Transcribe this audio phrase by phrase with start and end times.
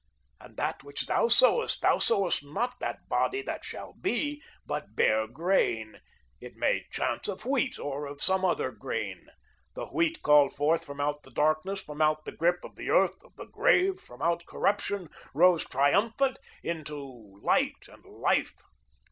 [0.39, 5.27] And that which thou sowest, thou sowest not that body that shall be, but bare
[5.27, 6.01] grain.
[6.39, 9.27] It may chance of wheat, or of some other grain.
[9.75, 13.23] The wheat called forth from out the darkness, from out the grip of the earth,
[13.23, 18.55] of the grave, from out corruption, rose triumphant into light and life.